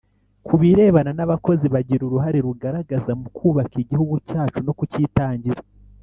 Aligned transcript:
Kubirebana 0.47 1.11
n’abakozi, 1.17 1.65
bagira 1.73 2.01
uruhare 2.05 2.39
rugaragaza 2.45 3.11
mu 3.21 3.27
kubaka 3.37 3.75
igihugu 3.83 4.15
cyacu 4.27 4.59
no 4.65 4.73
kucyitangira. 4.79 5.61